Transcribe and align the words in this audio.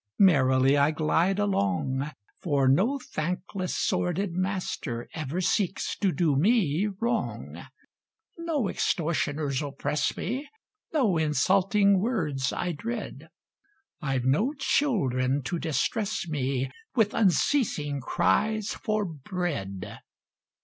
Merrily 0.17 0.77
I 0.77 0.89
glide 0.89 1.37
along, 1.37 2.09
For 2.39 2.67
no 2.67 2.97
thankless, 3.11 3.77
sordid 3.77 4.31
master, 4.33 5.07
Ever 5.13 5.41
seeks 5.41 5.95
to 5.97 6.11
do 6.11 6.35
me 6.35 6.87
wrong: 6.99 7.67
No 8.35 8.67
extortioners 8.67 9.61
oppress 9.61 10.17
me, 10.17 10.49
No 10.91 11.17
insulting 11.17 11.99
words 11.99 12.51
I 12.51 12.71
dread 12.71 13.29
I've 14.01 14.25
no 14.25 14.55
children 14.57 15.43
to 15.43 15.59
distress 15.59 16.27
me 16.27 16.71
With 16.95 17.13
unceasing 17.13 18.01
cries 18.01 18.69
for 18.69 19.05
bread. 19.05 19.99